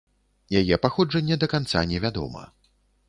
[0.61, 2.43] Яе паходжанне да канца не вядома.